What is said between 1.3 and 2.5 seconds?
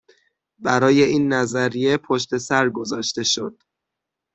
نظریه پشت